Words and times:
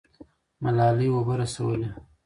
ملالۍ 0.63 1.07
اوبه 1.13 1.33
رسولې. 1.39 1.87